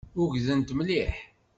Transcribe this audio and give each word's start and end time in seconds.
Ugdent 0.21 0.69
mliḥ. 0.77 1.15